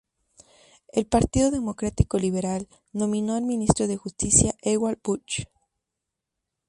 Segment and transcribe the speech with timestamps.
[0.91, 5.51] El Partido Democrático Liberal nominó al ministro de Justicia Ewald Bucher.